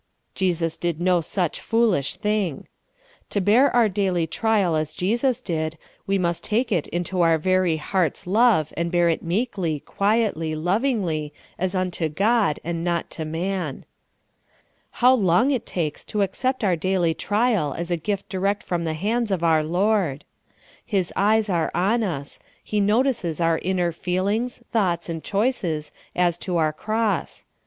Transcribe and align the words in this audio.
Jesus 0.33 0.77
did 0.77 0.99
no 0.99 1.21
such 1.21 1.61
foolish 1.61 2.15
thing. 2.15 2.67
To 3.29 3.39
bear 3.39 3.69
our 3.75 3.87
daily 3.87 4.25
trial 4.25 4.75
as 4.75 4.93
Jesus 4.93 5.43
did, 5.43 5.77
we 6.07 6.17
must 6.17 6.43
take 6.43 6.71
it 6.71 6.87
into 6.87 7.21
our 7.21 7.37
very 7.37 7.77
heart's 7.77 8.25
love, 8.25 8.73
and 8.75 8.91
bear 8.91 9.09
it 9.09 9.21
meekly, 9.21 9.79
quietly, 9.81 10.55
lovingly, 10.55 11.33
as 11.59 11.75
unto 11.75 12.09
God, 12.09 12.59
and 12.63 12.83
not 12.83 13.11
to 13.11 13.25
man. 13.25 13.85
How 15.05 15.13
long 15.13 15.51
it 15.51 15.67
takes 15.67 16.03
to 16.05 16.23
accept 16.23 16.63
our 16.63 16.75
daily 16.75 17.13
trial 17.13 17.75
as 17.77 17.91
a 17.91 17.95
gift 17.95 18.27
direct 18.27 18.63
from 18.63 18.85
the 18.85 18.95
hands 18.95 19.29
of 19.29 19.43
our 19.43 19.63
Lord! 19.63 20.25
His 20.83 21.13
eyes 21.15 21.47
are 21.47 21.69
on 21.75 22.01
us; 22.01 22.39
He 22.63 22.79
notices 22.81 23.39
our 23.39 23.59
inner 23.59 23.91
feelings, 23.91 24.63
thoughts, 24.71 25.09
and 25.09 25.23
choices 25.23 25.91
as 26.15 26.39
to 26.39 26.57
our 26.57 26.73
cross. 26.73 27.45